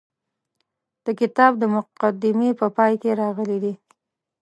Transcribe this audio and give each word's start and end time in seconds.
د 1.05 1.07
کتاب 1.19 1.51
د 1.59 1.63
مقدمې 1.75 2.51
په 2.59 2.67
پای 2.77 2.93
کې 3.01 3.11
راغلي 3.21 3.57
دي. 3.63 3.73